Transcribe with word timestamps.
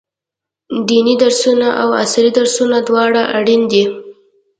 ديني 0.87 1.13
درسونه 1.23 1.67
او 1.81 1.89
عصري 2.01 2.29
درسونه 2.39 2.77
دواړه 2.87 3.21
اړين 3.37 3.61
دي. 3.71 3.83